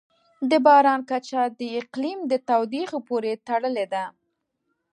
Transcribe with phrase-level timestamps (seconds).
[0.49, 4.05] د باران کچه د اقلیم د تودوخې پورې تړلې ده.